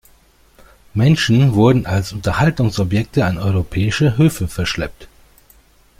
Menschen 0.95 1.53
wurden 1.53 1.85
als 1.85 2.11
Unterhaltungsobjekte 2.11 3.23
an 3.23 3.37
europäische 3.37 4.17
Höfe 4.17 4.47
verschleppt. 4.47 5.07